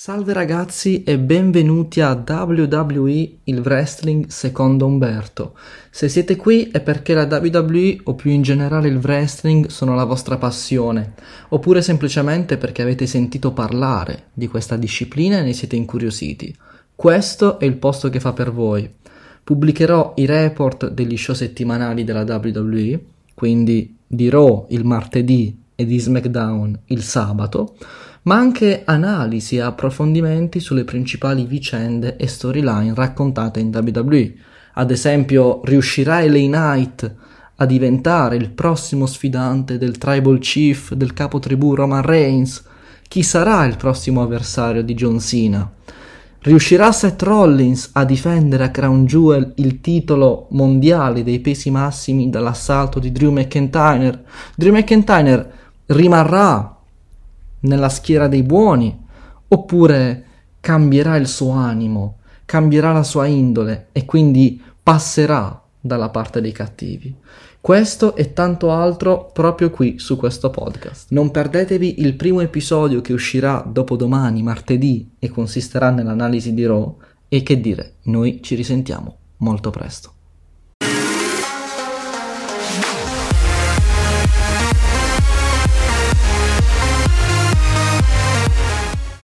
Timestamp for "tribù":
41.38-41.74